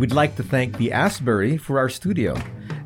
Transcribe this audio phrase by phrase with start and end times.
[0.00, 2.34] We'd like to thank the Astbury for our studio.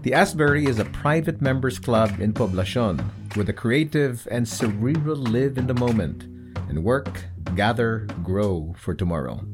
[0.03, 2.99] The Astbury is a private members club in Poblacion
[3.37, 6.25] where the creative and cerebral live in the moment
[6.69, 7.23] and work,
[7.55, 9.47] gather, grow for tomorrow.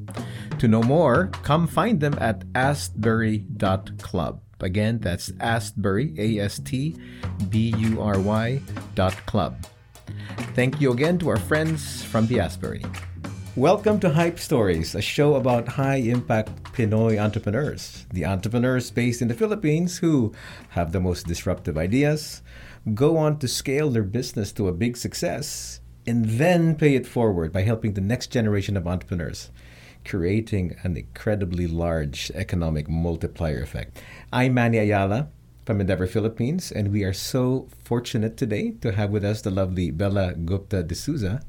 [0.58, 4.40] To know more, come find them at astbury.club.
[4.60, 6.96] Again, that's Astbury, A S T
[7.50, 8.62] B U R Y
[8.94, 9.66] dot club.
[10.54, 12.86] Thank you again to our friends from the Astbury.
[13.54, 19.28] Welcome to HIPE Stories, a show about high impact Pinoy entrepreneurs, the entrepreneurs based in
[19.28, 20.32] the Philippines who
[20.70, 22.40] have the most disruptive ideas,
[22.94, 27.52] go on to scale their business to a big success, and then pay it forward
[27.52, 29.50] by helping the next generation of entrepreneurs,
[30.06, 34.00] creating an incredibly large economic multiplier effect.
[34.32, 35.28] I'm Manny Ayala
[35.66, 39.90] from Endeavor Philippines, and we are so fortunate today to have with us the lovely
[39.90, 41.42] Bela Gupta D'Souza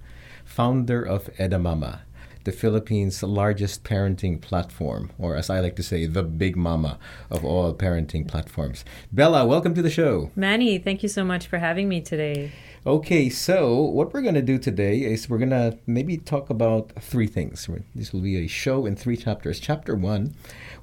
[0.43, 2.01] founder of Edamama,
[2.43, 6.97] the Philippines' largest parenting platform, or as I like to say, the big mama
[7.29, 8.83] of all parenting platforms.
[9.11, 10.31] Bela, welcome to the show.
[10.35, 12.51] Manny, thank you so much for having me today.
[12.85, 16.91] Okay, so what we're going to do today is we're going to maybe talk about
[16.99, 17.69] three things.
[17.93, 19.59] This will be a show in three chapters.
[19.59, 20.33] Chapter one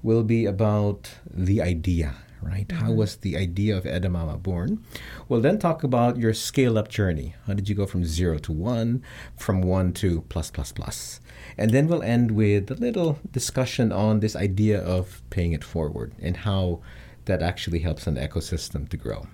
[0.03, 2.69] will be about the idea right?
[2.69, 2.84] Mm-hmm.
[2.84, 4.84] How was the idea of Edamama born?
[5.28, 7.34] We'll then talk about your scale up journey.
[7.47, 9.03] How did you go from zero to one,
[9.36, 11.20] from one to plus, plus, plus?
[11.56, 16.14] And then we'll end with a little discussion on this idea of paying it forward
[16.20, 16.81] and how
[17.27, 19.27] that actually helps an ecosystem to grow.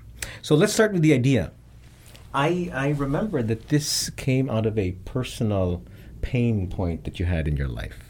[0.42, 1.52] So let's start with the idea.
[2.32, 5.84] I, I remember that this came out of a personal
[6.20, 8.03] pain point that you had in your life.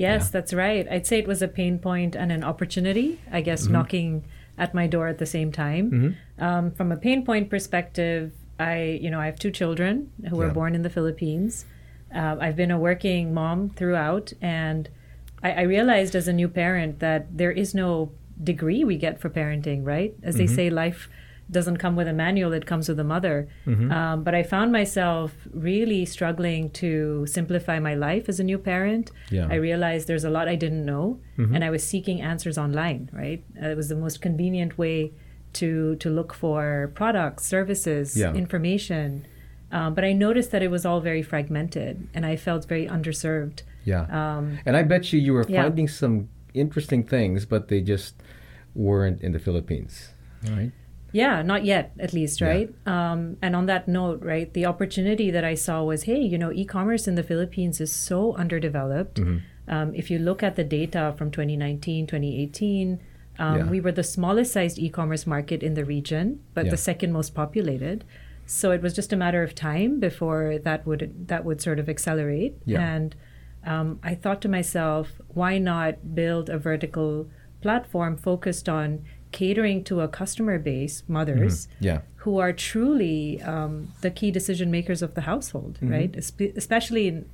[0.00, 0.30] Yes, yeah.
[0.32, 0.88] that's right.
[0.90, 3.74] I'd say it was a pain point and an opportunity, I guess, mm-hmm.
[3.74, 4.24] knocking
[4.56, 5.90] at my door at the same time.
[5.90, 6.44] Mm-hmm.
[6.44, 10.46] Um, from a pain point perspective, I, you know, I have two children who yeah.
[10.46, 11.66] were born in the Philippines.
[12.14, 14.88] Uh, I've been a working mom throughout, and
[15.42, 18.10] I, I, realized as a new parent that there is no
[18.42, 20.14] degree we get for parenting, right?
[20.22, 20.46] As mm-hmm.
[20.46, 21.08] they say, life
[21.50, 23.48] doesn't come with a manual, it comes with a mother.
[23.66, 23.90] Mm-hmm.
[23.90, 29.10] Um, but I found myself really struggling to simplify my life as a new parent.
[29.30, 29.48] Yeah.
[29.50, 31.54] I realized there's a lot I didn't know, mm-hmm.
[31.54, 33.42] and I was seeking answers online, right?
[33.60, 35.12] Uh, it was the most convenient way
[35.54, 38.32] to, to look for products, services, yeah.
[38.34, 39.26] information.
[39.72, 43.62] Um, but I noticed that it was all very fragmented, and I felt very underserved.
[43.84, 44.02] Yeah.
[44.10, 45.62] Um, and I bet you you were yeah.
[45.62, 48.14] finding some interesting things, but they just
[48.74, 50.10] weren't in the Philippines,
[50.48, 50.72] right?
[51.12, 52.72] Yeah, not yet, at least, right?
[52.86, 53.12] Yeah.
[53.12, 56.52] Um, and on that note, right, the opportunity that I saw was hey, you know,
[56.52, 59.20] e commerce in the Philippines is so underdeveloped.
[59.20, 59.38] Mm-hmm.
[59.68, 63.00] Um, if you look at the data from 2019, 2018,
[63.38, 63.70] um, yeah.
[63.70, 66.70] we were the smallest sized e commerce market in the region, but yeah.
[66.70, 68.04] the second most populated.
[68.46, 71.88] So it was just a matter of time before that would that would sort of
[71.88, 72.56] accelerate.
[72.98, 73.14] And
[73.64, 77.28] um, I thought to myself, why not build a vertical
[77.62, 81.84] platform focused on catering to a customer base, mothers, mm-hmm.
[81.84, 82.00] yeah.
[82.16, 85.90] who are truly um, the key decision makers of the household, mm-hmm.
[85.90, 86.12] right?
[86.12, 87.28] Espe- especially in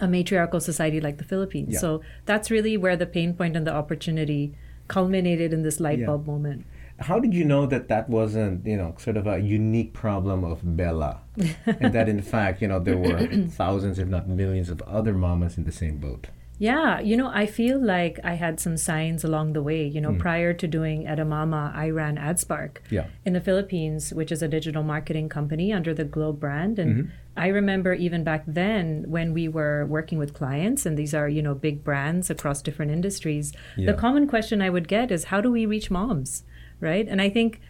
[0.00, 1.74] a matriarchal society like the Philippines.
[1.74, 1.80] Yeah.
[1.80, 4.54] So that's really where the pain point and the opportunity
[4.86, 6.32] culminated in this light bulb yeah.
[6.32, 6.66] moment.
[7.00, 10.76] How did you know that that wasn't, you know, sort of a unique problem of
[10.76, 11.20] Bela,
[11.66, 15.56] and that in fact, you know, there were thousands, if not millions, of other mamas
[15.56, 16.26] in the same boat?
[16.58, 19.86] Yeah, you know, I feel like I had some signs along the way.
[19.86, 20.18] You know, mm.
[20.18, 23.06] prior to doing Edamama, I ran AdSpark yeah.
[23.24, 26.78] in the Philippines, which is a digital marketing company under the Globe brand.
[26.78, 27.10] And mm-hmm.
[27.36, 31.42] I remember even back then when we were working with clients, and these are, you
[31.42, 33.86] know, big brands across different industries, yeah.
[33.86, 36.42] the common question I would get is how do we reach moms?
[36.80, 37.06] Right.
[37.08, 37.60] And I think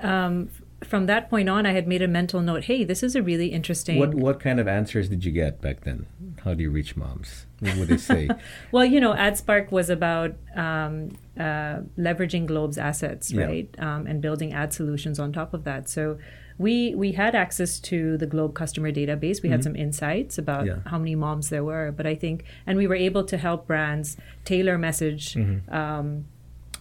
[0.00, 0.48] um,
[0.82, 2.64] from that point on, I had made a mental note.
[2.64, 3.98] Hey, this is a really interesting.
[3.98, 6.06] What what kind of answers did you get back then?
[6.44, 7.46] How do you reach moms?
[7.62, 8.28] What would they say?
[8.72, 13.96] well, you know, AdSpark was about um, uh, leveraging Globe's assets, right, yeah.
[13.96, 15.88] um, and building ad solutions on top of that.
[15.88, 16.18] So
[16.58, 19.42] we we had access to the Globe customer database.
[19.42, 19.52] We mm-hmm.
[19.52, 20.78] had some insights about yeah.
[20.86, 24.16] how many moms there were, but I think, and we were able to help brands
[24.44, 25.34] tailor message.
[25.34, 25.74] Mm-hmm.
[25.74, 26.24] Um,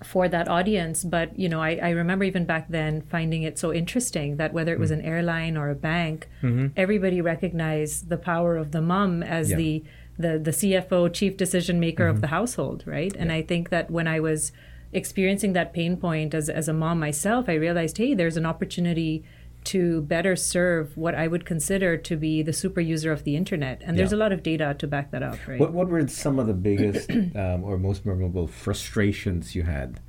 [0.04, 1.04] for that audience.
[1.04, 4.74] But you know, I, I remember even back then finding it so interesting that whether
[4.74, 5.02] it was mm-hmm.
[5.02, 6.68] an airline or a bank, mm-hmm.
[6.76, 9.58] everybody recognized the power of the mom as yeah.
[9.58, 9.84] the
[10.22, 12.16] the the CFO, chief decision maker mm-hmm.
[12.16, 13.14] of the household, right?
[13.18, 14.52] And I think that when I was
[14.94, 19.24] experiencing that pain point as as a mom myself, I realized, hey, there's an opportunity
[19.64, 23.82] to better serve what I would consider to be the super user of the internet.
[23.86, 24.18] And there's yeah.
[24.18, 25.60] a lot of data to back that up, right?
[25.60, 30.00] What, what were some of the biggest um, or most memorable frustrations you had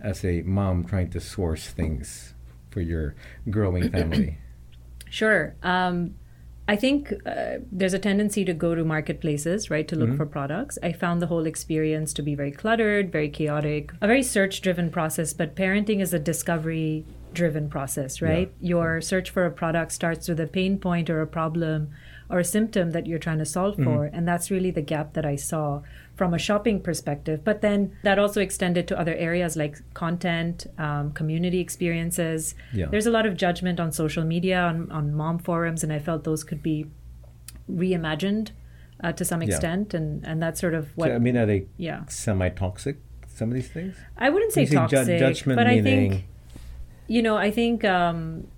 [0.00, 2.34] as a mom trying to source things
[2.70, 3.14] for your
[3.50, 4.38] growing family?
[5.10, 5.56] Sure.
[5.62, 6.16] Um,
[6.68, 10.78] I think uh, there's a tendency to go to marketplaces, right, to look for products.
[10.82, 14.90] I found the whole experience to be very cluttered, very chaotic, a very search driven
[14.90, 18.52] process, but parenting is a discovery driven process, right?
[18.60, 21.90] Your search for a product starts with a pain point or a problem
[22.30, 24.04] or a symptom that you're trying to solve for.
[24.04, 25.82] And that's really the gap that I saw
[26.14, 27.42] from a shopping perspective.
[27.42, 32.54] But then that also extended to other areas like content, um, community experiences.
[32.74, 32.86] Yeah.
[32.90, 36.24] There's a lot of judgment on social media, on, on mom forums, and I felt
[36.24, 36.86] those could be
[37.70, 38.50] reimagined
[39.02, 39.48] uh, to some Yeah.
[39.48, 39.94] extent.
[39.94, 42.04] And, and that's sort of what, So, I mean, are they yeah.
[42.08, 42.98] semi-toxic?
[43.28, 43.96] Some of these things.
[44.16, 46.24] I wouldn't say say ju- toxic, judgment but I meaning- think,
[47.06, 48.48] you know, I think um,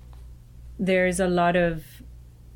[0.79, 1.85] there's a lot of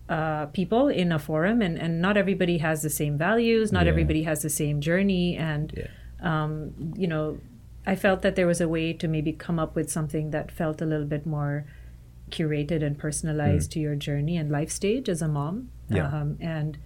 [0.09, 3.91] uh, people in a forum, and, and not everybody has the same values, not Yeah.
[3.93, 5.87] everybody has the same journey, and Yeah.
[6.45, 7.39] um, you know,
[7.87, 10.81] I felt that there was a way to maybe come up with something that felt
[10.83, 11.67] a little bit more
[12.31, 15.69] curated and personalized to your journey and life stage as a mom.
[15.91, 16.06] Yeah.
[16.09, 16.79] Um, and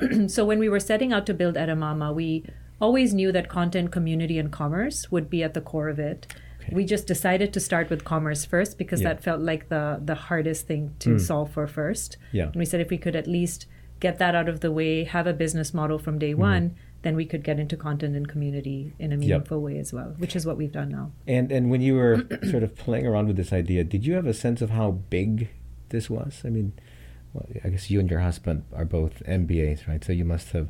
[0.30, 2.44] so when we were setting out to build Edamama, we
[2.80, 6.26] always knew that content, community, and commerce would be at the core of it.
[6.60, 6.74] Okay.
[6.74, 9.08] We just decided to start with commerce first because Yeah.
[9.14, 12.16] that felt like the the hardest thing to solve for first.
[12.32, 12.46] Yeah.
[12.52, 13.66] And we said if we could at least
[14.00, 16.40] get that out of the way, have a business model from day Mm-hmm.
[16.40, 20.14] one, then we could get into content and community in a meaningful way as well,
[20.18, 21.10] which is what we've done now.
[21.26, 24.26] And and when you were sort of playing around with this idea, did you have
[24.26, 25.48] a sense of how big
[25.90, 26.42] this was?
[26.44, 26.72] I mean,
[27.32, 30.02] well, I guess you and your husband are both MBAs, right?
[30.04, 30.68] So you must have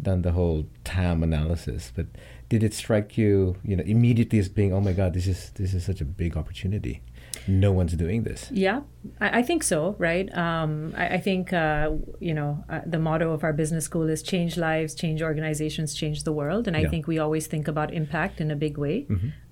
[0.00, 1.92] done the whole TAM analysis.
[1.94, 2.06] But
[2.48, 5.74] did it strike you, you know, immediately as being, oh my God, this is this
[5.74, 7.02] is such a big opportunity.
[7.46, 8.50] No one's doing this.
[8.50, 8.80] Yeah,
[9.20, 10.32] I, I think so, right?
[10.36, 11.90] Um, I, I think, uh,
[12.20, 16.24] you know, uh, the motto of our business school is change lives, change organizations, change
[16.24, 16.66] the world.
[16.66, 16.90] And I Yeah.
[16.90, 19.06] think we always think about impact in a big way.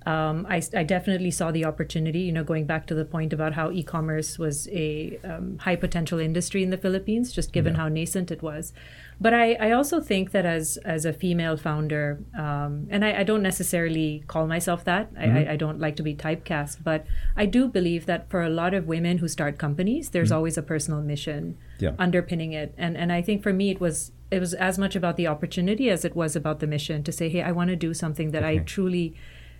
[0.05, 3.53] Um, I, I definitely saw the opportunity, you know, going back to the point about
[3.53, 7.87] how e commerce was a um, high potential industry in the Philippines, just given how
[7.89, 8.73] nascent it was.
[9.19, 13.23] But I, I also think that as as a female founder, um, and I, I
[13.23, 15.09] don't necessarily call myself that.
[15.17, 17.05] I, I, I don't like to be typecast, but
[17.35, 20.61] I do believe that for a lot of women who start companies, there's always a
[20.61, 21.93] personal mission Yeah.
[21.97, 22.73] underpinning it.
[22.77, 25.89] And and I think for me it was it was as much about the opportunity
[25.89, 28.43] as it was about the mission to say, hey, I want to do something that
[28.43, 29.15] I truly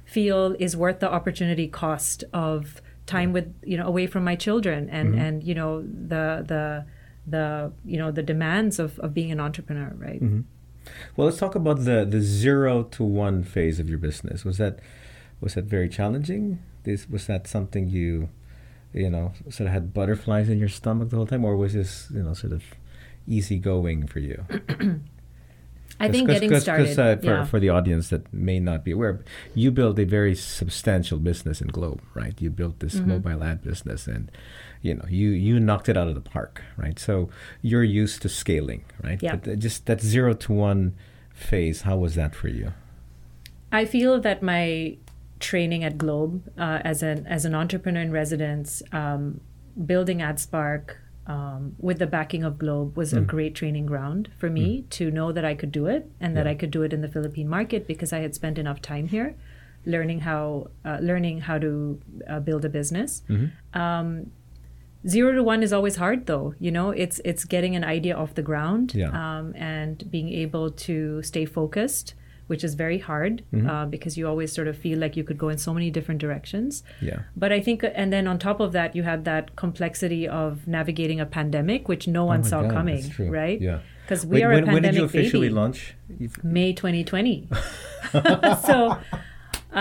[0.05, 4.89] feel is worth the opportunity cost of time with you know away from my children
[4.89, 5.21] and Mm-hmm.
[5.25, 6.85] and you know the the
[7.27, 10.41] the you know the demands of, of being an entrepreneur right Mm-hmm.
[11.17, 14.45] Well, let's talk about the the zero to one phase of your business.
[14.45, 14.79] Was that
[15.41, 16.59] was that very challenging?
[16.83, 18.29] This was that something you
[18.93, 22.07] you know sort of had butterflies in your stomach the whole time, or was this
[22.13, 22.63] you know sort of
[23.27, 24.45] easygoing for you?
[25.99, 27.43] i think getting started uh, for yeah.
[27.43, 29.19] for the audience that may not be aware,
[29.55, 32.39] you built a very substantial business in Globe, right?
[32.39, 33.09] You built this Mm-hmm.
[33.09, 34.31] mobile ad business, and
[34.81, 36.97] you know you you knocked it out of the park, right?
[36.99, 37.29] So
[37.61, 39.21] you're used to scaling, right?
[39.21, 39.35] Yeah.
[39.37, 40.95] But just that zero to one
[41.33, 42.73] phase, how was that for you?
[43.71, 44.97] I feel that my
[45.39, 49.41] training at Globe uh, as an as an entrepreneur in residence, um,
[49.85, 50.95] building AdSpark
[51.27, 53.17] um, with the backing of Globe was Mm.
[53.17, 56.45] a great training ground for me to know that I could do it and that
[56.45, 56.51] Yeah.
[56.53, 59.35] I could do it in the Philippine market because I had spent enough time here,
[59.85, 63.23] learning how uh, learning how to uh, build a business.
[63.29, 63.79] Mm-hmm.
[63.79, 64.31] Um,
[65.05, 68.33] zero to one is always hard though you know it's it's getting an idea off
[68.35, 69.09] the ground Yeah.
[69.11, 72.13] um, and being able to stay focused
[72.47, 73.69] which is very hard Mm-hmm.
[73.69, 76.19] uh, because you always sort of feel like you could go in so many different
[76.21, 77.19] directions Yeah.
[77.35, 81.19] but i think and then on top of that you had that complexity of navigating
[81.19, 83.29] a pandemic which no one Oh saw God, coming that's true.
[83.29, 83.79] right Yeah.
[84.03, 85.55] because we Wait, are when, a when pandemic did you officially baby.
[85.59, 85.95] launch?
[86.43, 87.49] May 2020.
[88.65, 88.97] so,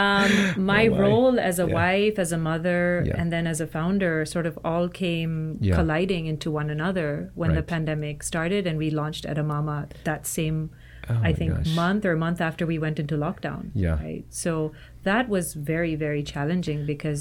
[0.02, 0.30] um,
[0.74, 1.74] my role as a Yeah.
[1.82, 3.18] wife, as a mother, Yeah.
[3.20, 5.74] and then as a founder sort of all came Yeah.
[5.78, 7.08] colliding into one another
[7.40, 10.58] when the pandemic started, and we launched Edamama that same.
[11.08, 11.74] Oh I think gosh.
[11.82, 13.62] month or month after we went into lockdown.
[13.84, 13.96] Yeah.
[14.06, 14.24] Right.
[14.44, 14.72] So
[15.08, 17.20] that was very very challenging because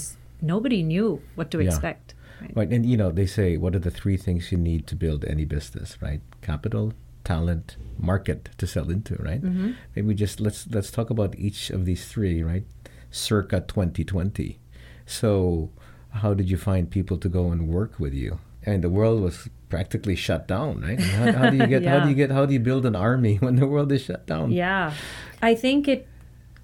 [0.54, 2.08] nobody knew what to expect.
[2.42, 2.56] Right.
[2.60, 5.20] Right, and you know they say what are the three things you need to build
[5.34, 6.22] any business, right?
[6.50, 6.86] Capital,
[7.26, 9.42] talent, market to sell into, right?
[9.42, 9.72] Mm-hmm.
[9.96, 12.64] Maybe just let's let's talk about each of these three, right?
[13.12, 14.60] Circa 2020.
[15.06, 15.72] So,
[16.12, 18.40] how did you find people to go and work with you?
[18.64, 21.00] And the world was practically shut down, right?
[21.00, 23.36] How, how do you get how do you get how do you build an army
[23.46, 24.52] when the world is shut down?
[24.52, 24.94] Yeah.
[25.42, 26.08] I think it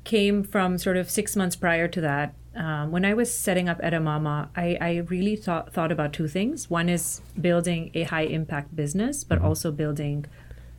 [0.04, 2.34] came from sort of six months prior to that.
[2.54, 6.70] Um, when I was setting up Edamama, I, I really thought, thought about two things.
[6.70, 10.26] One is building a high impact business, but also building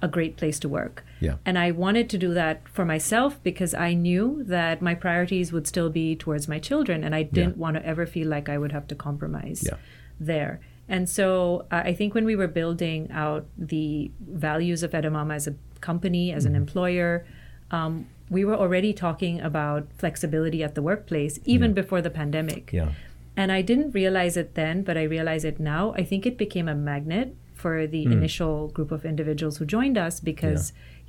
[0.02, 1.04] a great place to work.
[1.20, 1.36] Yeah.
[1.46, 5.66] And I wanted to do that for myself because I knew that my priorities would
[5.68, 8.72] still be towards my children and I didn't want to ever feel like I would
[8.72, 9.76] have to compromise Yeah.
[10.18, 10.60] there.
[10.88, 15.46] And so uh, I think when we were building out the values of Edamama as
[15.46, 16.62] a company, as an Mm-hmm.
[16.62, 17.24] employer,
[17.70, 21.74] um, we were already talking about flexibility at the workplace even Yeah.
[21.82, 22.72] before the pandemic.
[22.72, 22.90] Yeah.
[23.36, 25.94] And I didn't realize it then, but I realize it now.
[25.96, 28.12] I think it became a magnet for the Hmm.
[28.18, 30.62] initial group of individuals who joined us because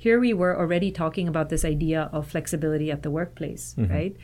[0.06, 3.92] here we were already talking about this idea of flexibility at the workplace, Mm-hmm.
[3.96, 4.14] right?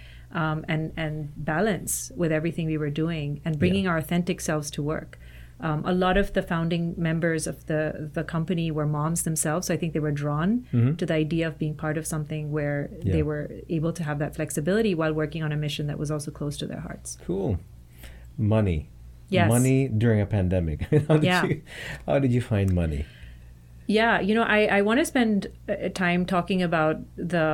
[0.43, 1.15] Um, and and
[1.53, 5.13] balance with everything we were doing and bringing our authentic selves to work.
[5.69, 7.83] Um, a lot of the founding members of the
[8.17, 10.51] the company were moms themselves, so I think they were drawn
[11.01, 13.07] to the idea of being part of something where Mm-hmm.
[13.07, 13.13] Yeah.
[13.17, 13.45] they were
[13.77, 16.67] able to have that flexibility while working on a mission that was also close to
[16.71, 17.09] their hearts.
[17.29, 17.53] Cool.
[18.57, 18.79] Money.
[19.31, 19.49] Yes.
[19.49, 20.83] Money during a pandemic.
[21.09, 21.45] how did Yeah.
[21.47, 21.63] you
[22.07, 23.07] how did you find money?
[23.87, 27.49] Yeah, you know, I, I want to spend uh, time talking about the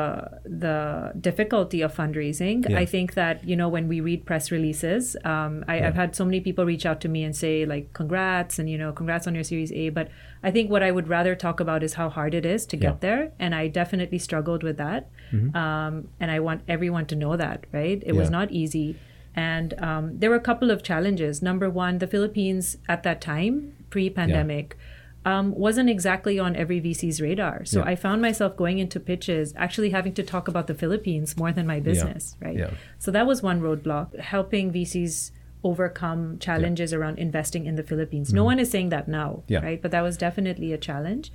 [0.44, 2.68] the difficulty of fundraising.
[2.68, 2.78] Yeah.
[2.78, 5.86] I think that you know when we read press releases, um, I, Yeah.
[5.88, 8.76] I've had so many people reach out to me and say like, "Congrats!" and you
[8.76, 10.08] know, "Congrats on your Series A." But
[10.42, 12.80] I think what I would rather talk about is how hard it is to Yeah.
[12.80, 12.92] Mm-hmm.
[12.92, 15.08] get there, and I definitely struggled with that.
[15.32, 18.02] Um, and I want everyone to know that, right?
[18.04, 18.96] It was not easy.
[19.36, 21.42] And um, there were a couple of challenges.
[21.42, 24.76] Number one, the Philippines at that time, pre pandemic,
[25.26, 27.64] um, wasn't exactly on every VC's radar.
[27.64, 27.90] So Yeah.
[27.92, 31.66] I found myself going into pitches actually having to talk about the Philippines more than
[31.66, 32.56] my business, right?
[32.56, 32.70] Yeah.
[32.98, 35.32] So that was one roadblock, helping VCs
[35.64, 38.32] overcome challenges around investing in the Philippines.
[38.32, 39.52] No one is saying that now, Mm-hmm.
[39.52, 39.60] Yeah.
[39.68, 39.82] right?
[39.82, 41.32] But that was definitely a challenge.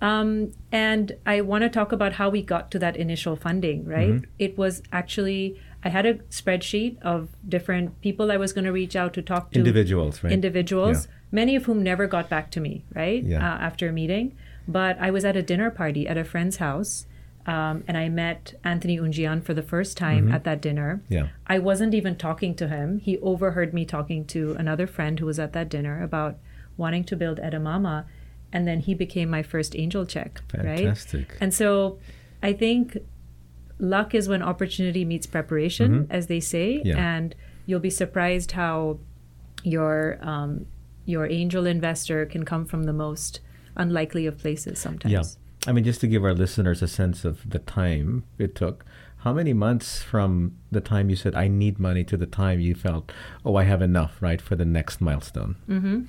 [0.00, 4.10] Um, and I want to talk about how we got to that initial funding, right?
[4.14, 4.30] Mm-hmm.
[4.38, 8.96] It was actually, I had a spreadsheet of different people I was going to reach
[8.96, 10.32] out to talk to Individuals, right?
[10.32, 13.22] individuals, many of whom never got back to me, right?
[13.22, 13.38] Yeah.
[13.38, 14.36] Uh, after a meeting.
[14.66, 17.06] But I was at a dinner party at a friend's house,
[17.46, 20.34] um, and I met Anthony Unjian for the first time Mm-hmm.
[20.34, 21.02] at that dinner.
[21.08, 21.28] Yeah.
[21.46, 22.98] I wasn't even talking to him.
[23.00, 26.36] He overheard me talking to another friend who was at that dinner about
[26.76, 28.04] wanting to build Edamama,
[28.52, 30.78] and then he became my first angel check, right?
[30.78, 31.36] Fantastic.
[31.40, 31.98] And so
[32.42, 32.96] I think
[33.78, 36.88] luck is when opportunity meets preparation, as they say, Mm-hmm.
[36.88, 37.16] Yeah.
[37.16, 37.34] and
[37.66, 38.98] you'll be surprised how
[39.62, 40.66] your um,
[41.06, 43.40] your angel investor can come from the most
[43.76, 45.12] unlikely of places sometimes.
[45.12, 45.22] Yeah.
[45.68, 48.84] I mean, just to give our listeners a sense of the time it took,
[49.18, 52.74] how many months from the time you said, I need money, to the time you
[52.74, 53.12] felt,
[53.44, 55.56] oh, I have enough, right, for the next milestone?
[55.68, 56.06] Mm.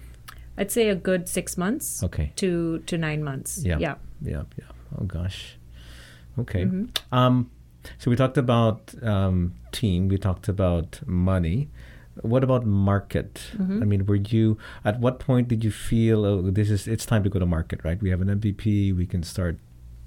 [0.57, 2.33] I'd say a good six months Okay.
[2.35, 3.63] to to nine months.
[3.63, 3.77] Yeah.
[3.79, 3.95] Yeah.
[4.21, 4.43] Yeah.
[4.57, 4.65] Yeah.
[4.99, 5.57] Oh, gosh.
[6.39, 6.65] Okay.
[6.65, 6.85] Mm-hmm.
[7.13, 7.49] Um,
[7.97, 11.69] so we talked about um, team, we talked about money.
[12.21, 13.41] What about market?
[13.57, 13.81] Mm-hmm.
[13.81, 17.23] I mean, were you at what point did you feel oh, this is it's time
[17.23, 17.99] to go to market, right?
[18.01, 19.57] We have an MVP, we can start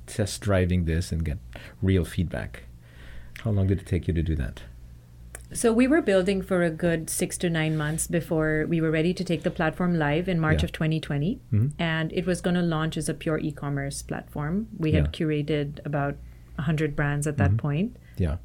[0.07, 1.39] test driving this and get
[1.83, 2.65] real feedback.
[3.43, 4.63] How long did it take you to do that?
[5.55, 9.15] So we were building for a good six to nine months before we were ready
[9.15, 10.67] to take the platform live in March Yeah.
[10.67, 11.41] of 2020.
[11.53, 11.73] Mhm.
[11.79, 14.67] And it was going to launch as a pure e commerce platform.
[14.77, 15.11] We had Yeah.
[15.13, 16.17] curated about
[16.59, 17.59] 100 brands at that Mhm.
[17.59, 17.97] point.
[18.19, 18.37] Yeah.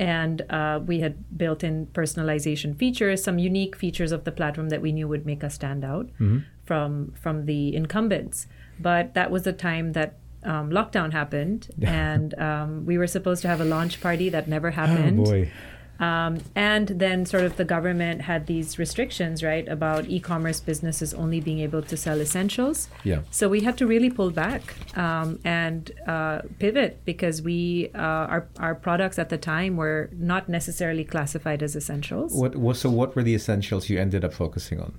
[0.00, 4.82] And uh, we had built in personalization features, some unique features of the platform that
[4.82, 6.42] we knew would make us stand out Mhm.
[6.64, 8.46] from from the incumbents.
[8.80, 10.14] But that was the time that
[10.44, 14.70] um, lockdown happened, and um, we were supposed to have a launch party that never
[14.72, 15.18] happened.
[15.18, 15.48] Oh boy.
[15.98, 21.40] Um, and then sort of the government had these restrictions, right, about e-commerce businesses only
[21.40, 22.88] being able to sell essentials.
[23.04, 23.20] Yeah.
[23.30, 28.48] So we had to really pull back um, and uh, pivot because we uh, our
[28.58, 32.34] our products at the time were not necessarily classified as essentials.
[32.34, 34.94] What, what so what were the essentials you ended up focusing on?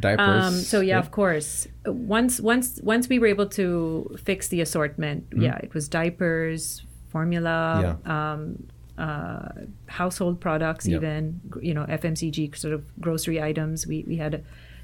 [0.00, 0.44] Diapers.
[0.44, 1.04] Um, so yeah, right?
[1.04, 1.68] of course.
[1.86, 7.98] Once once once we were able to fix the assortment, yeah, it was diapers, formula,
[8.04, 8.66] um,
[8.98, 9.48] uh,
[9.86, 10.96] household products, Yeah.
[10.96, 13.86] even you know FMCG sort of grocery items.
[13.86, 14.40] We we had a,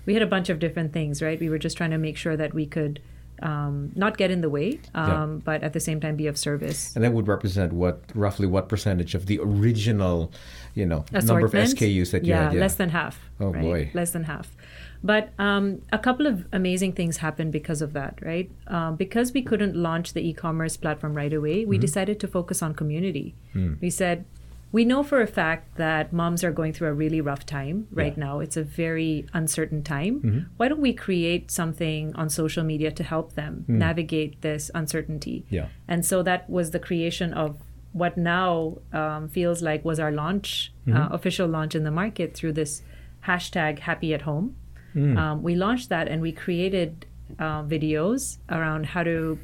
[0.07, 1.39] we had a bunch of different things, right?
[1.39, 3.01] We were just trying to make sure that we could
[3.43, 5.23] um, not get in the way, Yeah.
[5.23, 6.95] um, but at the same time be of service.
[6.97, 10.33] And that would represent what roughly what percentage of the original,
[10.75, 11.53] you know, number of.
[11.53, 12.55] SKUs that you yeah, had?
[12.55, 13.21] Yeah, less than half.
[13.41, 13.63] Oh, right?
[13.63, 13.91] boy.
[13.95, 14.57] less than half.
[15.03, 18.51] But um, a couple of amazing things happened because of that, right?
[18.67, 21.71] Um, because we couldn't launch the e-commerce platform right away, Mm-hmm.
[21.71, 23.35] we decided to focus on community.
[23.53, 23.75] Hmm.
[23.81, 24.25] We said
[24.71, 28.13] we know for a fact that moms are going through a really rough time right
[28.19, 28.25] Yeah.
[28.25, 28.41] now.
[28.41, 30.21] It's a very uncertain time.
[30.21, 30.47] Mhm.
[30.59, 33.79] Why don't we create something on social media to help them Hmm.
[33.79, 35.47] navigate this uncertainty?
[35.49, 35.69] Yeah.
[35.87, 37.57] And so that was the creation of
[37.93, 41.15] what now um, feels like was our launch, uh, Mhm.
[41.15, 42.83] official launch in the market through this
[43.27, 44.55] hashtag happy at home.
[44.95, 45.17] Mm.
[45.19, 47.07] Um, we launched that and we created
[47.39, 49.39] uh, videos around how to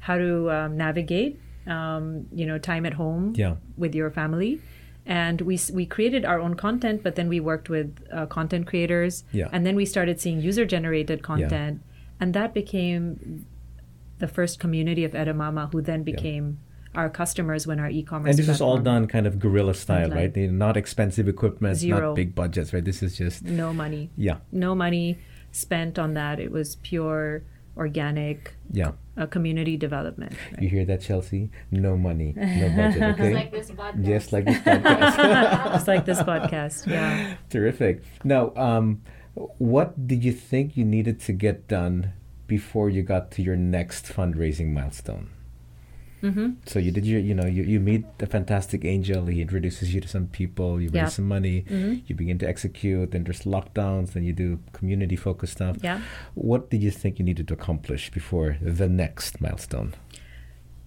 [0.00, 3.56] how to um, navigate, um, you know, time at home Yeah.
[3.76, 4.60] with your family.
[5.06, 9.24] and we we created our own content, but then we worked with uh, content creators,
[9.32, 9.48] Yeah.
[9.52, 11.80] and then we started seeing user generated content,
[12.20, 13.46] and that became
[14.18, 16.58] the first community of Edamama, who then became
[16.98, 18.30] our customers when our e-commerce.
[18.30, 20.18] And this is all done kind of guerrilla style, Online.
[20.18, 20.34] right?
[20.34, 22.08] They're Not expensive equipment, Zero.
[22.08, 22.84] not big budgets, right?
[22.84, 25.16] This is just no money, yeah, no money
[25.52, 26.40] spent on that.
[26.40, 27.44] It was pure
[27.76, 28.90] organic yeah.
[29.16, 30.32] uh, community development.
[30.52, 30.62] right?
[30.62, 31.50] You hear that, Chelsea?
[31.70, 33.02] No money, no budget.
[33.14, 33.30] Okay.
[33.30, 34.04] Just like this podcast.
[34.04, 35.72] Just like this podcast.
[35.74, 37.36] Just like this podcast, yeah.
[37.50, 38.02] Terrific.
[38.24, 39.02] Now, um,
[39.34, 42.12] what did you think you needed to get done
[42.48, 45.30] before you got to your next fundraising milestone?
[46.20, 49.26] Hmm So you did your, you know, you, you meet the fantastic angel.
[49.26, 50.80] He introduces you to some people.
[50.80, 51.06] You raise Yeah.
[51.08, 51.64] some money.
[51.68, 52.02] Mhm.
[52.06, 53.10] You begin to execute.
[53.12, 54.12] Then there's lockdowns.
[54.12, 55.76] Then you do community focused stuff.
[55.82, 56.00] Yeah.
[56.34, 59.94] What did you think you needed to accomplish before the next milestone?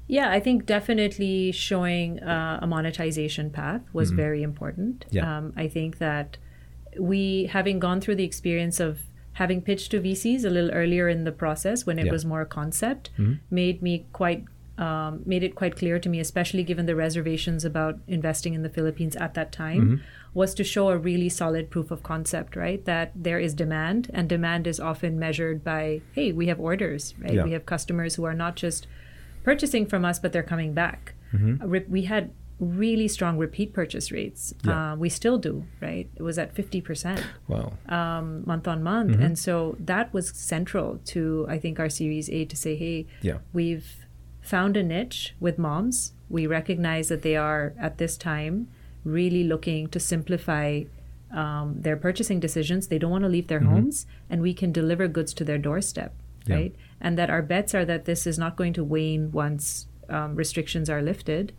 [0.07, 5.05] Yeah, I think definitely showing uh, a monetization path was very important.
[5.07, 5.15] Mm-hmm.
[5.17, 5.37] Yeah.
[5.37, 6.37] Um, I think that
[6.99, 8.99] we, having gone through the experience of
[9.33, 12.11] having pitched to VCs a little earlier in the process when it Yeah.
[12.11, 13.39] was more a concept, Mhm.
[13.49, 14.43] made me quite
[14.77, 18.69] um, made it quite clear to me, especially given the reservations about investing in the
[18.69, 19.95] Philippines at that time, Mm-hmm.
[20.33, 22.83] was to show a really solid proof of concept, right?
[22.85, 27.33] That there is demand, and demand is often measured by, hey, we have orders, right?
[27.33, 27.43] Yeah.
[27.43, 28.87] We have customers who are not just
[29.43, 31.13] purchasing from us, but they're coming back.
[31.33, 31.63] Mm-hmm.
[31.63, 34.53] Uh, We had really strong repeat purchase rates.
[34.63, 34.93] Yeah.
[34.93, 36.07] Uh, we still do, right?
[36.15, 37.73] It was at 50% Wow.
[37.89, 39.11] um, month on month.
[39.13, 39.23] Mm-hmm.
[39.23, 43.39] And so that was central to, I think, our Series A to say, hey, Yeah.
[43.51, 44.05] we've
[44.41, 46.13] found a niche with moms.
[46.29, 48.67] We recognize that they are, at this time,
[49.03, 50.83] really looking to simplify
[51.31, 52.87] um, their purchasing decisions.
[52.87, 56.13] They don't want to leave their homes, and we can deliver goods to their doorstep,
[56.45, 56.55] Yeah.
[56.55, 56.75] right?
[56.99, 60.89] And that our bets are that this is not going to wane once um, restrictions
[60.89, 61.53] are lifted,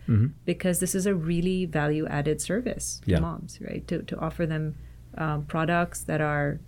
[0.45, 3.87] because this is a really value added service to moms, right?
[3.89, 4.75] To, to offer them
[5.17, 6.61] um, products that are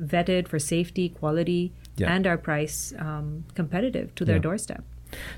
[0.00, 2.12] vetted for safety, quality, Yeah.
[2.14, 4.42] and are price um, competitive to their Yeah.
[4.42, 4.84] doorstep.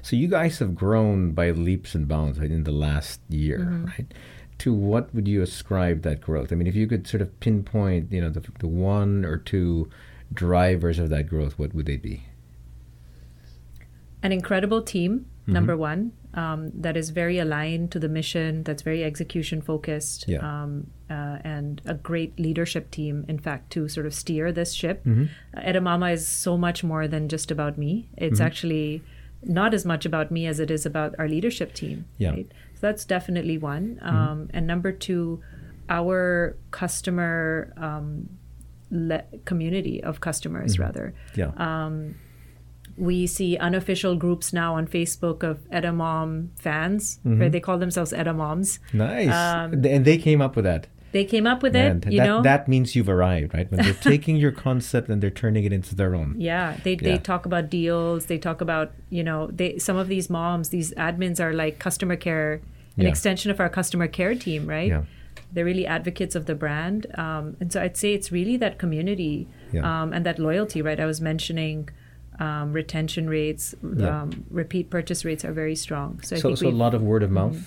[0.02, 3.84] So you guys have grown by leaps and bounds right, in the last year, Mm-hmm.
[3.86, 4.14] right?
[4.58, 6.52] To what would you ascribe that growth?
[6.52, 9.90] I mean, if you could sort of pinpoint, you know, the, the one or two
[10.32, 12.22] drivers of that growth, what would they be?
[14.22, 15.52] An incredible team, Mm-hmm.
[15.52, 20.38] number one, um, that is very aligned to the mission, that's very execution focused, Yeah.
[20.38, 25.04] um, uh, and a great leadership team, in fact, to sort of steer this ship.
[25.04, 25.24] Mm-hmm.
[25.54, 28.08] Uh, Edamama is so much more than just about me.
[28.16, 29.02] It's actually
[29.46, 32.06] not as much about me as it is about our leadership team.
[32.18, 32.30] Yeah.
[32.30, 32.52] Right?
[32.74, 33.98] So that's definitely one.
[34.02, 35.42] Um, and number two,
[35.88, 38.28] our customer um,
[38.90, 41.14] le- community of customers, rather.
[41.34, 41.52] Yeah.
[41.56, 42.14] Um,
[42.96, 47.50] we see unofficial groups now on Facebook of Edamom fans, right?
[47.50, 48.78] They call themselves Edamoms.
[48.92, 49.30] nice.
[49.30, 50.86] um, and they came up with that.
[51.14, 52.42] They came up with it, you that, know.
[52.42, 53.70] that means you've arrived, right?
[53.70, 56.30] When they're taking your concept and they're turning it into their own.
[56.50, 57.08] yeah, they, Yeah.
[57.08, 58.26] they talk about deals.
[58.26, 62.16] They talk about you know they some of these moms, these admins are like customer
[62.26, 62.50] care,
[62.98, 63.08] an Yeah.
[63.14, 64.88] extension of our customer care team, right?
[64.94, 65.02] Yeah.
[65.52, 69.36] They're really advocates of the brand, um, and so I'd say it's really that community
[69.76, 69.84] Yeah.
[69.90, 70.98] um, and that loyalty, right?
[70.98, 71.78] I was mentioning
[72.46, 73.64] um, retention rates,
[73.96, 74.22] Yeah.
[74.22, 76.08] um, repeat purchase rates are very strong.
[76.26, 77.58] So I So, think so a lot of word of mouth.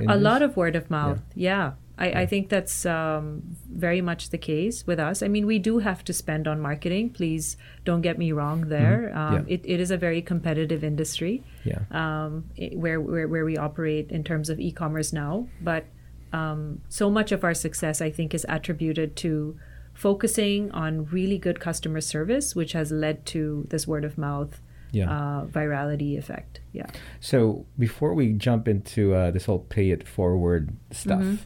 [0.00, 4.30] in a lot of word of mouth yeah, I, I think that's um, very much
[4.30, 8.00] the case with us i mean we do have to spend on marketing please don't
[8.02, 9.54] get me wrong there um, Yeah.
[9.54, 11.82] it, it is a very competitive industry Yeah.
[11.92, 15.84] um, it- where, where where we operate in terms of e-commerce now but
[16.32, 19.56] um, so much of our success i think is attributed to
[19.94, 25.10] focusing on really good customer service which has led to this word of mouth Yeah.
[25.10, 26.86] uh, virality effect yeah
[27.20, 31.36] So before we jump into uh, this whole pay it forward stuff, Mm-hmm.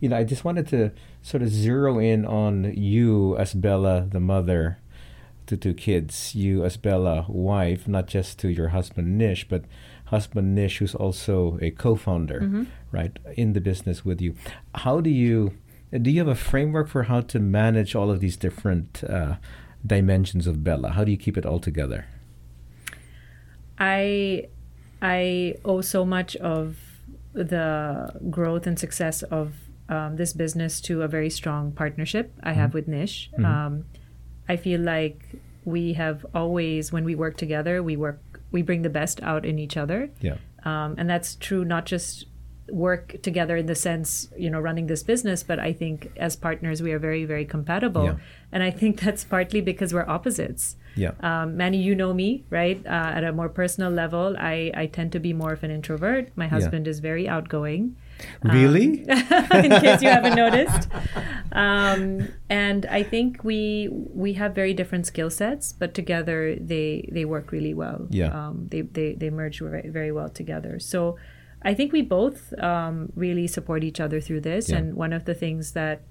[0.00, 4.20] You know, I just wanted to sort of zero in on you as Bela, the
[4.20, 4.78] mother
[5.46, 9.64] to two kids, you as Bela, wife, not just to your husband Nish, but
[10.06, 12.62] husband Nish, who's also a co-founder, Mm-hmm.
[12.92, 14.34] right, in the business with you.
[14.74, 15.52] How do you
[15.92, 16.10] do?
[16.10, 19.36] You have a framework for how to manage all of these different uh,
[19.86, 20.90] dimensions of Bela.
[20.90, 22.06] How do you keep it all together?
[23.78, 24.48] I
[25.02, 26.76] I owe so much of
[27.32, 29.54] the growth and success of
[29.88, 33.30] um, this business to a very strong partnership I have with Nish.
[33.38, 33.84] Um,
[34.48, 35.18] I feel like
[35.64, 38.20] we have always, when we work together, we work,
[38.52, 40.36] we bring the best out in each other, Yeah.
[40.64, 42.26] um, and that's true not just
[42.70, 46.82] work together in the sense, you know, running this business, but I think as partners
[46.82, 48.04] we are very, very compatible.
[48.04, 48.16] Yeah.
[48.52, 50.76] And I think that's partly because we're opposites.
[50.96, 51.12] Yeah.
[51.20, 52.80] Um, Manny, you know me, right?
[52.86, 56.30] Uh, at a more personal level, I, I tend to be more of an introvert.
[56.36, 57.96] My husband is very outgoing.
[58.44, 59.00] Really?
[59.08, 60.88] in case you haven't noticed.
[61.50, 67.24] Um, and I think we we have very different skill sets, but together they they
[67.24, 68.06] work really well.
[68.10, 68.28] Yeah.
[68.28, 70.78] Um, they, they they merge very, very well together.
[70.78, 71.16] So
[71.64, 74.68] I think we both um, really support each other through this.
[74.68, 74.76] Yeah.
[74.78, 76.02] And one of the things that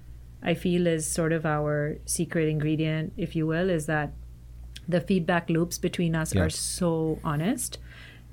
[0.42, 4.12] I feel is sort of our secret ingredient, if you will, is that
[4.88, 6.42] the feedback loops between us Yeah.
[6.42, 7.78] are so honest.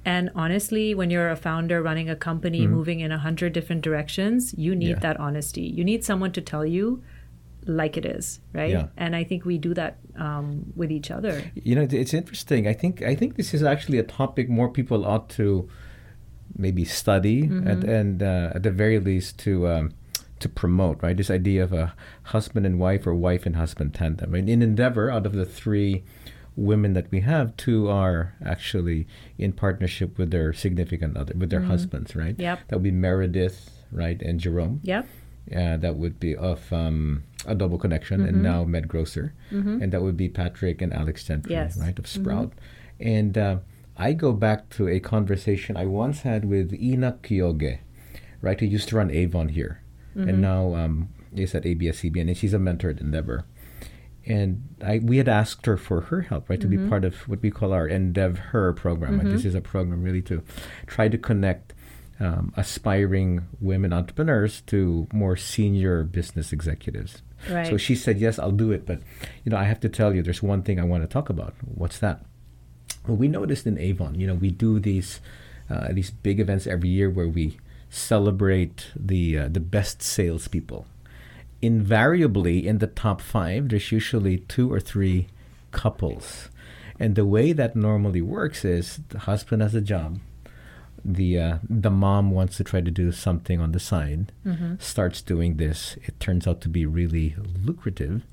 [0.03, 4.53] And honestly, when you're a founder running a company, moving in a hundred different directions,
[4.57, 5.03] you need Mm-hmm.
[5.05, 5.13] Yeah.
[5.13, 5.61] that honesty.
[5.61, 7.03] You need someone to tell you
[7.67, 8.71] like it is, right?
[8.71, 8.87] Yeah.
[8.97, 11.43] And I think we do that um, with each other.
[11.53, 12.67] You know, it's interesting.
[12.67, 15.69] I think I think this is actually a topic more people ought to
[16.57, 19.93] maybe study and and uh, at the very least to um,
[20.39, 21.01] to promote.
[21.03, 24.31] Right, this idea of a husband and wife or wife and husband tandem.
[24.31, 24.47] Right?
[24.47, 26.03] In Endeavor, out of the three
[26.55, 31.61] women that we have, two are actually in partnership with their significant other, with their
[31.61, 32.15] husbands.
[32.15, 32.35] Right.
[32.37, 32.59] Yep.
[32.67, 34.79] That would be Meredith, right, and Jerome.
[34.83, 35.07] Yep.
[35.55, 38.29] Uh, that would be of um, a double connection, Mm-hmm.
[38.29, 41.75] and now MedGrocer, and that would be Patrick and Alex Gentry, Yes.
[41.75, 41.85] Mm-hmm.
[41.85, 42.53] right, of Sprout.
[42.99, 43.57] And uh,
[44.07, 47.79] I go back to a conversation I once had with Ina Kyoge,
[48.41, 49.73] right, who used to run Avon here,
[50.15, 50.27] Mm-hmm.
[50.29, 50.95] and now um,
[51.33, 53.45] is at ABS-CBN, and she's a mentor at Endeavor.
[54.25, 54.49] And
[54.83, 56.83] I, we had asked her for her help, right, to Mm-hmm.
[56.85, 59.17] be part of what we call our Endev Her program.
[59.19, 59.29] Right?
[59.29, 60.43] This is a program really to
[60.85, 61.73] try to connect
[62.19, 67.21] um, aspiring women entrepreneurs to more senior business executives.
[67.49, 67.65] Right.
[67.67, 68.99] So she said, "Yes, I'll do it." But
[69.43, 71.55] you know, I have to tell you, there's one thing I want to talk about.
[71.63, 72.17] What's that?
[73.07, 75.19] Well, we noticed in Avon, you know, we do these
[75.69, 77.57] uh, these big events every year where we
[77.89, 80.85] celebrate the uh, the best salespeople.
[81.61, 85.27] Invariably, in the top five, there's usually two or three
[85.71, 86.49] couples,
[86.99, 90.19] and the way that normally works is the husband has a job,
[91.05, 94.31] the uh, the mom wants to try to do something on the side,
[94.79, 95.97] starts doing this.
[96.03, 98.23] It turns out to be really lucrative,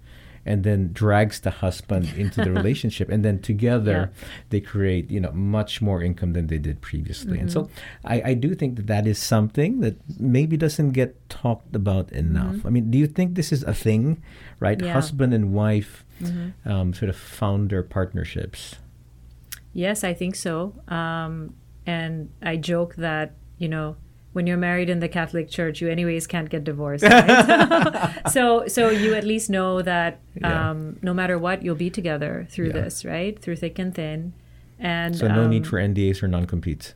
[0.49, 4.11] and then drags the husband into the relationship, and then together
[4.49, 7.39] they create you know much more income than they did previously.
[7.39, 7.69] And so
[8.05, 12.65] I, I do think that that is something that maybe doesn't get talked about enough.
[12.65, 14.23] I mean, do you think this is a thing,
[14.59, 14.81] right?
[14.81, 14.95] Yeah.
[14.95, 16.05] Husband and wife,
[16.65, 18.77] um, sort of founder partnerships.
[19.73, 20.75] Yes, I think so.
[20.89, 21.55] Um,
[21.87, 23.97] and I joke that, you know,
[24.33, 27.05] when you're married in the Catholic Church, you anyways can't get divorced.
[27.05, 28.13] Right?
[28.31, 30.71] so, so you at least know that Yeah.
[30.71, 32.73] um, no matter what, you'll be together through Yeah.
[32.85, 33.39] this, right?
[33.41, 34.33] Through thick and thin.
[34.79, 36.95] And So no need um, for NDAs or non-competes.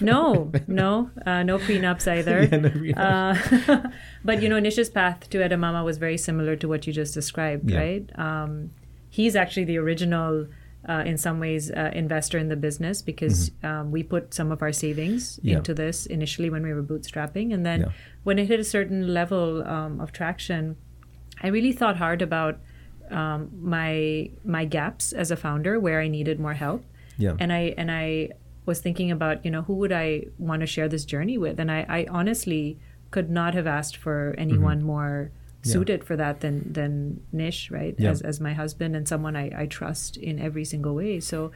[0.00, 2.42] no, no, uh, no prenups either.
[2.42, 3.68] Yeah, no prenups.
[3.68, 3.88] Uh,
[4.24, 7.70] but you know, Nish's path to Edamama was very similar to what you just described,
[7.70, 7.78] Yeah.
[7.78, 8.18] right?
[8.18, 8.70] Um,
[9.08, 10.46] he's actually the original,
[10.88, 14.62] uh, in some ways, uh, investor in the business because um, we put some of
[14.62, 15.48] our savings Mm-hmm.
[15.48, 15.56] Yeah.
[15.58, 17.88] into this initially when we were bootstrapping, and then Yeah.
[18.24, 20.76] when it hit a certain level um, of traction,
[21.42, 22.58] I really thought hard about
[23.10, 26.82] um, my my gaps as a founder where I needed more help
[27.18, 27.36] Yeah.
[27.38, 28.30] and I and I
[28.64, 31.70] was thinking about you know who would I want to share this journey with, and
[31.70, 32.78] I, I honestly
[33.12, 35.45] could not have asked for anyone more Yeah.
[35.72, 37.94] Suited for that than than Nish, right?
[37.98, 38.10] Yeah.
[38.10, 41.20] As as my husband and someone I, I trust in every single way.
[41.20, 41.50] So.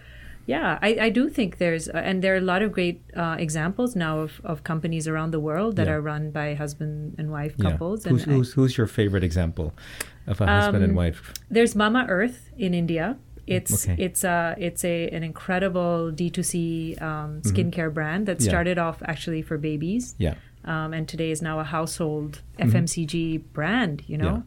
[0.47, 3.37] Yeah, I, I do think there's, uh, and there are a lot of great uh,
[3.39, 5.93] examples now of, of companies around the world that Yeah.
[5.95, 7.71] are run by husband and wife Yeah.
[7.71, 8.05] couples.
[8.05, 9.75] Who's, and I- who's, who's your favorite example
[10.27, 11.35] of a husband and Um, wife?
[11.51, 13.17] there's Mamaearth in India.
[13.47, 14.03] It's Okay.
[14.03, 18.45] it's a it's a an incredible D2C um, skincare brand that Mm-hmm.
[18.47, 18.51] Yeah.
[18.51, 20.35] started off actually for babies, Yeah.
[20.65, 22.71] Um, and today is now a household Mm-hmm.
[22.77, 24.03] FMCG brand.
[24.07, 24.43] You know,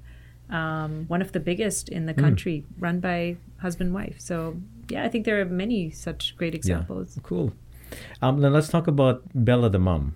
[0.50, 2.08] um, one of the biggest in Mm.
[2.16, 4.16] the country, run by husband wife.
[4.20, 4.58] So
[4.90, 7.18] yeah, I think there are many such great examples.
[7.24, 7.54] Cool.
[8.22, 10.14] Um, then let's talk about Bela the mom,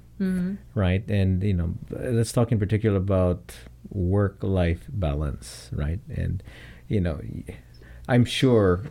[0.75, 1.03] right?
[1.10, 3.53] And you know, let's talk in particular about
[3.89, 5.99] work-life balance, right?
[6.10, 6.43] And
[6.88, 7.19] you know,
[8.07, 8.83] I'm sure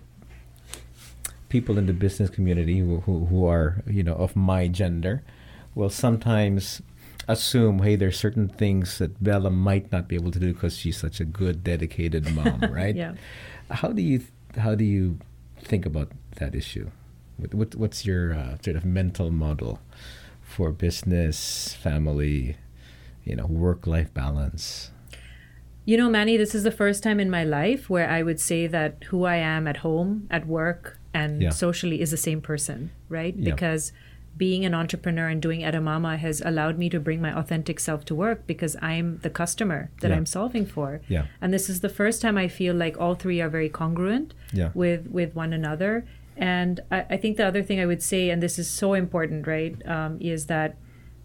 [1.48, 5.22] people in the business community who, who, who are you know of my gender
[5.74, 6.82] will sometimes
[7.28, 10.96] assume, hey, there's certain things that Bela might not be able to do because she's
[10.96, 12.94] such a good, dedicated mom, right?
[12.94, 13.14] Yeah.
[13.70, 14.20] How do you
[14.56, 15.18] how do you
[15.60, 16.90] think about that issue?
[17.36, 19.80] What, what what's your uh, sort of mental model
[20.42, 22.56] for business, family,
[23.24, 24.90] you know, work life balance?
[25.84, 28.66] You know, Manny, this is the first time in my life where I would say
[28.66, 31.50] that who I am at home, at work, and Yeah.
[31.50, 33.34] socially is the same person, right?
[33.36, 33.52] Yeah.
[33.54, 33.92] Because
[34.36, 38.14] being an entrepreneur and doing Edamama has allowed me to bring my authentic self to
[38.14, 40.16] work because I'm the customer that Yeah.
[40.16, 41.00] I'm solving for.
[41.08, 41.26] Yeah.
[41.40, 44.70] And this is the first time I feel like all three are very congruent Yeah.
[44.74, 46.04] with with one another.
[46.36, 49.46] And I, I think the other thing I would say, and this is so important,
[49.46, 50.76] right, um, is that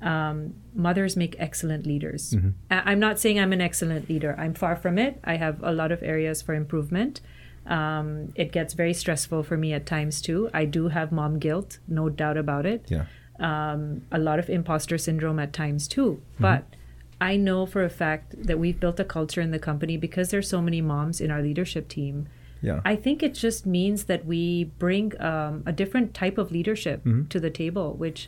[0.02, 2.34] um, mothers make excellent leaders.
[2.71, 4.36] I- I'm not saying I'm an excellent leader.
[4.38, 5.19] I'm far from it.
[5.24, 7.21] I have a lot of areas for improvement.
[7.65, 10.50] Um, it gets very stressful for me at times too.
[10.54, 13.06] I do have mom guilt, no doubt about it Yeah.
[13.39, 16.21] um, a lot of imposter syndrome at times too.
[16.39, 16.63] But
[17.19, 20.50] I know for a fact that we've built a culture in the company because there's
[20.50, 22.28] so many moms in our leadership team.
[22.63, 22.82] Yeah.
[22.84, 27.39] I think it just means that we bring um, a different type of leadership to
[27.39, 28.28] the table, which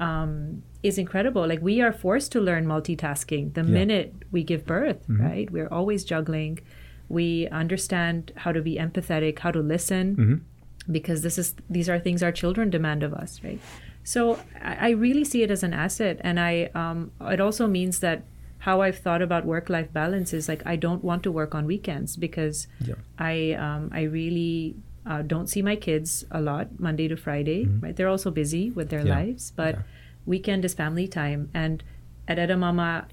[0.00, 1.46] um, is incredible.
[1.46, 5.50] Like we are forced to learn multitasking the minute we give birth, right?
[5.50, 6.60] We're always juggling.
[7.08, 10.44] We understand how to be empathetic, how to listen,
[10.90, 13.60] because this is these are things our children demand of us, right?
[14.02, 18.00] So I, I really see it as an asset, and I um, it also means
[18.00, 18.22] that
[18.58, 21.66] how I've thought about work life balance is like I don't want to work on
[21.66, 22.94] weekends because Yeah.
[23.18, 27.68] I um, I really uh, don't see my kids a lot Monday to Friday.
[27.80, 29.16] Right, they're also busy with their Yeah.
[29.18, 29.82] lives, but Yeah.
[30.26, 31.50] weekend is family time.
[31.52, 31.82] And
[32.26, 33.04] at Edamama,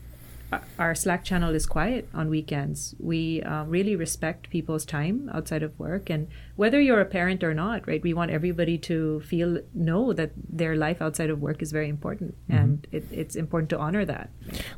[0.80, 2.96] our- Slack channel is quiet on weekends.
[3.00, 7.54] We uh, really respect people's time outside of work, and whether you're a parent or
[7.54, 8.02] not, right?
[8.04, 12.36] We want everybody to feel know that their life outside of work is very important,
[12.50, 14.30] and it, it's important to honor that.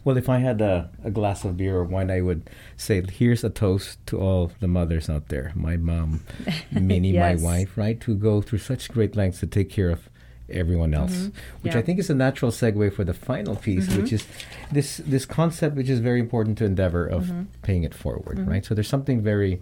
[0.04, 3.44] Well, if I had a, a glass of beer or wine, I would say, here's
[3.44, 5.52] a toast to all the mothers out there.
[5.56, 6.24] My mom,
[6.72, 7.42] Minnie, Yes.
[7.42, 8.02] my wife, right?
[8.04, 10.10] Who go through such great lengths to take care of
[10.49, 11.12] everyone else.
[11.12, 11.67] Which Mm-hmm.
[11.67, 11.77] Yeah.
[11.77, 14.25] I think is a natural segue for the final piece, which is
[14.71, 17.43] this this concept which is very important to endeavor of Mm-hmm.
[17.62, 18.65] paying it forward, right?
[18.65, 19.62] So there's something very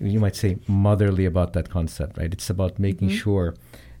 [0.00, 2.32] you might say motherly about that concept, right?
[2.32, 3.54] It's about making sure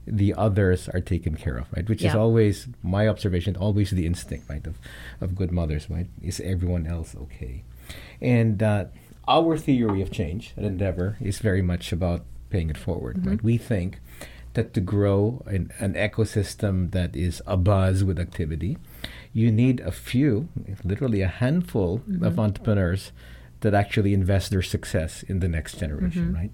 [0.06, 1.86] the others are taken care of, right?
[1.88, 2.18] Which is Mm-hmm.
[2.20, 4.78] Always my observation, always the instinct, right, of,
[5.20, 6.06] of good mothers, right?
[6.22, 7.64] Is everyone else okay?
[8.22, 8.86] And uh,
[9.28, 13.28] our theory of change at Endeavor is very much about paying it forward, Mm-hmm.
[13.28, 13.42] right?
[13.44, 14.00] We think
[14.54, 18.76] that to grow an, an ecosystem that is abuzz with activity,
[19.32, 20.48] you need a few,
[20.84, 22.24] literally a handful Mm-hmm.
[22.24, 23.12] of entrepreneurs
[23.60, 26.34] that actually invest their success in the next generation, Mm-hmm.
[26.34, 26.50] right?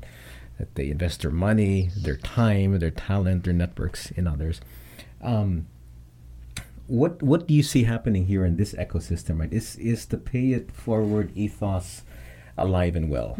[0.59, 4.61] That they invest their money, their time, their talent, their networks in others.
[5.23, 5.67] Um,
[6.87, 9.41] what what do you see happening here in this ecosystem?
[9.41, 12.03] Right, is is the pay it forward ethos
[12.57, 13.35] alive and well?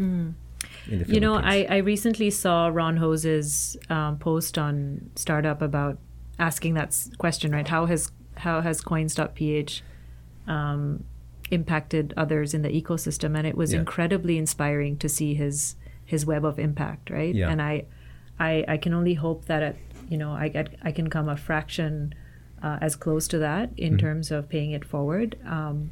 [0.89, 1.13] In the.
[1.13, 5.97] You know, I, I recently saw Ron Hose's um, post on Startup about
[6.39, 7.67] asking that question, right?
[7.67, 9.81] How has how has Coins.ph
[10.47, 11.03] um,
[11.51, 13.37] impacted others in the ecosystem?
[13.37, 13.79] And it was Yeah.
[13.79, 17.35] incredibly inspiring to see his his web of impact, right?
[17.35, 17.49] Yeah.
[17.49, 17.85] And I,
[18.39, 19.75] I I can only hope that it,
[20.09, 22.13] you know I get I can come a fraction
[22.63, 23.97] uh, as close to that in Mm-hmm.
[23.99, 25.37] terms of paying it forward.
[25.45, 25.91] Um,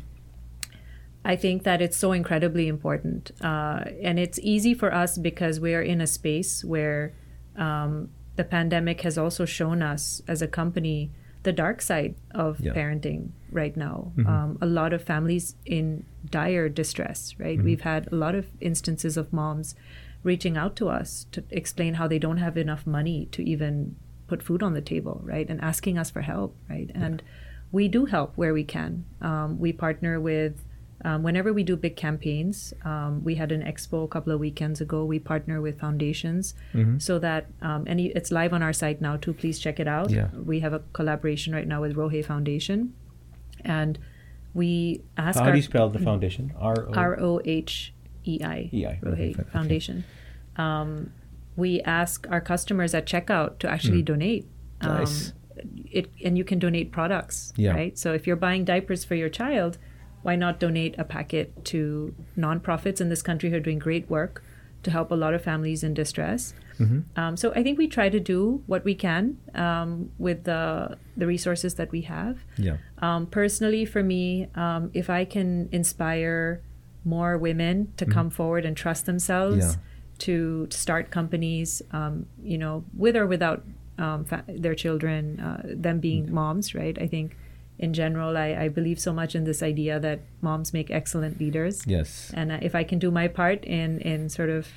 [1.25, 3.31] I think that it's so incredibly important.
[3.41, 7.13] Uh, and it's easy for us because we're in a space where
[7.57, 11.11] um, the pandemic has also shown us as a company
[11.43, 12.73] the dark side of Yeah.
[12.73, 14.11] parenting right now.
[14.25, 17.61] Um, a lot of families in dire distress, right?
[17.61, 19.75] We've had a lot of instances of moms
[20.23, 23.95] reaching out to us to explain how they don't have enough money to even
[24.27, 25.47] put food on the table, right?
[25.47, 26.89] And asking us for help, right?
[26.95, 27.21] And
[27.71, 29.05] we do help where we can.
[29.21, 30.64] Um, we partner with
[31.05, 34.81] um, whenever we do big campaigns, um, we had an expo a couple of weekends
[34.81, 35.05] ago.
[35.05, 36.55] We partner with foundations
[36.97, 39.33] so that, um, and it's live on our site now too.
[39.33, 40.09] Please check it out.
[40.09, 40.29] Yeah.
[40.33, 42.93] We have a collaboration right now with Rohe Foundation,
[43.63, 43.99] and
[44.55, 46.53] we ask How our do you spell the foundation?
[46.59, 46.93] R O.
[46.93, 47.93] R O H
[48.25, 49.49] E I E-I, Rohe okay.
[49.51, 50.03] Foundation.
[50.57, 51.11] Um,
[51.55, 54.47] we ask our customers at checkout to actually donate.
[54.81, 54.97] Um.
[54.97, 55.33] Nice.
[55.91, 57.71] It and you can donate products, Yeah.
[57.73, 57.97] right?
[57.97, 59.77] So if you're buying diapers for your child,
[60.25, 61.79] why not donate a packet to
[62.45, 64.33] nonprofits in this country who are doing great work
[64.85, 66.53] to help a lot of families in distress?
[66.79, 66.99] Mm-hmm.
[67.21, 68.39] Um, so I think we try to do
[68.71, 72.35] what we can um, with the the resources that we have.
[72.67, 72.77] Yeah.
[73.07, 76.61] Um, personally, for me, um, if I can inspire
[77.03, 79.79] more women to come forward and trust themselves Mm-hmm.
[79.79, 79.91] Yeah.
[80.27, 83.59] to start companies, um, you know, with or without
[84.05, 86.35] um, fa- their children, uh, them being Mm-hmm.
[86.41, 86.97] moms, right?
[87.05, 87.27] I think
[87.77, 91.83] in general, I, I believe so much in this idea that moms make excellent leaders.
[91.85, 92.31] Yes.
[92.33, 94.67] And uh, if I can do my part in, in sort of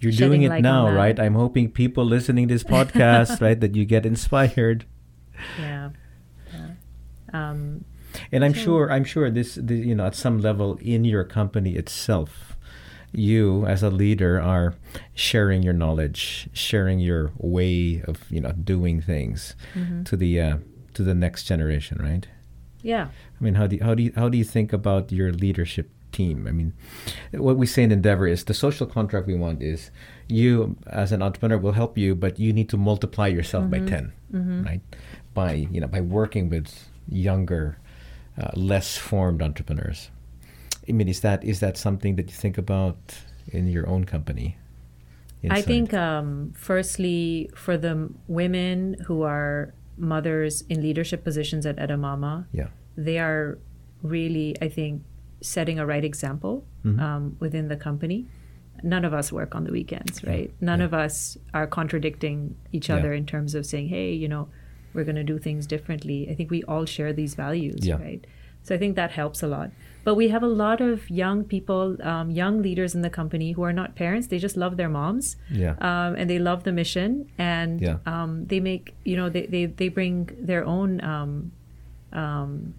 [0.00, 1.18] You're doing it now, right?
[1.18, 4.84] I'm hoping people listening to this podcast, right, that you get inspired.
[5.58, 5.90] yeah,
[6.52, 6.70] yeah.
[7.32, 7.84] Um,
[8.32, 11.76] And I'm sure, I'm sure this, the, you know, at some level in your company
[11.76, 12.56] itself,
[13.12, 14.74] you as a leader are
[15.14, 19.54] sharing your knowledge, sharing your way of, you know, doing things
[20.04, 20.56] to the uh,
[20.94, 22.26] to the next generation, right?
[22.82, 23.08] Yeah.
[23.40, 25.90] I mean, how do you, how do you, how do you think about your leadership
[26.12, 26.46] team?
[26.46, 26.72] I mean,
[27.32, 29.90] what we say in Endeavor is the social contract we want is
[30.28, 34.12] you as an entrepreneur will help you, but you need to multiply yourself by 10
[34.32, 34.80] right?
[35.34, 37.78] By you know by working with younger,
[38.40, 40.10] uh, less formed entrepreneurs.
[40.88, 42.96] I mean, is that is that something that you think about
[43.48, 44.56] in your own company?
[45.48, 52.46] I think, um, firstly, for the women who are mothers in leadership positions at Edamama,
[52.52, 53.58] yeah, they are
[54.02, 55.02] really, I think,
[55.40, 56.98] setting a right example Mm-hmm.
[57.00, 58.26] um, within the company.
[58.82, 60.50] None of us work on the weekends, right?
[60.62, 60.86] None yeah.
[60.86, 62.96] of us are contradicting each Yeah.
[62.96, 64.48] other in terms of saying, hey, you know,
[64.94, 66.26] we're going to do things differently.
[66.30, 67.96] I think we all share these values, Yeah.
[68.00, 68.26] right?
[68.62, 69.70] So I think that helps a lot.
[70.04, 73.62] But we have a lot of young people, um, young leaders in the company who
[73.62, 74.28] are not parents.
[74.28, 77.98] They just love their moms yeah, um, and they love the mission and Yeah.
[78.06, 81.52] um, they make you know they, they, they bring their own um,
[82.12, 82.74] um,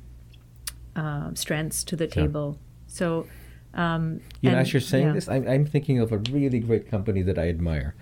[0.95, 2.23] uh, strengths to the Sure.
[2.23, 2.57] table
[2.87, 3.27] so
[3.73, 5.13] um, You know, as you're saying yeah.
[5.13, 7.95] this, I'm, I'm thinking of a really great company that I admire,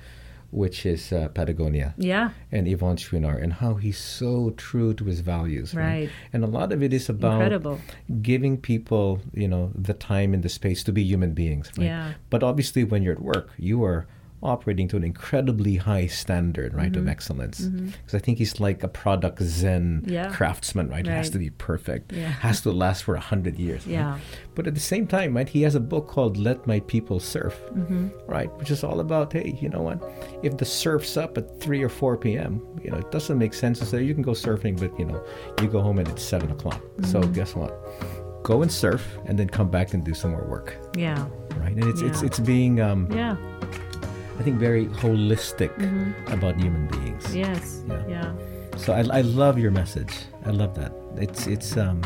[0.51, 1.93] which is uh, Patagonia.
[1.97, 5.73] yeah and Yvon Chouinard and how he's so true to his values.
[5.75, 6.09] Right.
[6.33, 7.79] And a lot of it is about Incredible.
[8.21, 11.71] giving people, you know, the time and the space to be human beings.
[11.77, 11.85] Right?
[11.85, 12.13] Yeah.
[12.29, 14.07] But obviously, when you're at work, you are
[14.41, 17.01] operating to an incredibly high standard, right, Mm-hmm.
[17.01, 17.59] of excellence.
[17.61, 20.29] Because I think he's like a product zen Yeah.
[20.31, 21.05] craftsman, right?
[21.05, 22.13] It has to be perfect.
[22.13, 22.27] Yeah.
[22.29, 23.85] Has to last for a hundred years.
[23.85, 23.93] right?
[23.93, 24.17] Yeah.
[24.55, 27.55] But at the same time, right, he has a book called "Let My People Surf,"
[27.75, 28.07] Mm-hmm.
[28.27, 29.99] right, which is all about, hey, you know what?
[30.43, 33.79] If the surf's up at three or four p.m., you know, it doesn't make sense
[33.79, 35.21] to say you can go surfing, but you know,
[35.61, 36.81] you go home and it's seven o'clock.
[37.03, 37.33] So Mm-hmm.
[37.33, 37.73] guess what?
[38.43, 41.27] Go and surf, and then come back and do some more work, yeah
[41.59, 41.75] right?
[41.75, 43.35] And it's it's it's being, um, yeah
[44.39, 45.71] I think, very holistic
[46.31, 47.35] about human beings.
[47.35, 48.07] yes Yeah.
[48.07, 48.33] yeah
[48.77, 50.13] So I, I love your message.
[50.45, 50.93] I love that.
[51.17, 51.99] It's it's um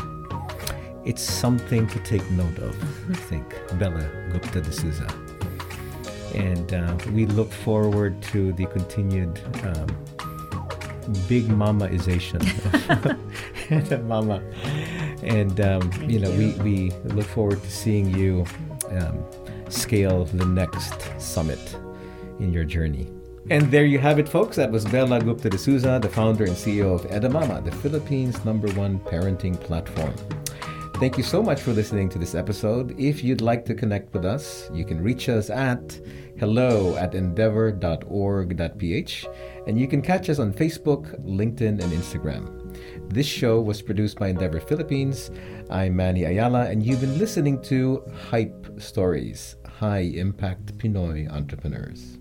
[1.04, 2.74] it's something to take note of.
[3.10, 3.44] I think
[3.78, 5.06] Bella Gupta de Souza,
[6.34, 9.86] and uh, we look forward to the continued um,
[11.28, 12.40] big mamaization
[13.92, 14.42] of mama,
[15.22, 18.44] and um, you know we we look forward to seeing you
[18.90, 19.22] um,
[19.68, 21.60] scale the next summit
[22.40, 23.08] in your journey.
[23.50, 24.56] And there you have it, folks.
[24.56, 28.98] That was Bela Gupta D'Souza, the founder and CEO of Edamama, the Philippines' number one
[29.00, 30.14] parenting platform.
[30.94, 32.98] Thank you so much for listening to this episode.
[32.98, 36.00] If you'd like to connect with us, you can reach us at
[36.38, 39.26] hello at endeavor.org.ph
[39.66, 42.48] and you can catch us on Facebook, LinkedIn, and Instagram.
[43.12, 45.32] This show was produced by Endeavor Philippines.
[45.68, 52.13] I'm Manny Ayala, and you've been listening to HIPE Stories High Impact Pinoy Entrepreneurs.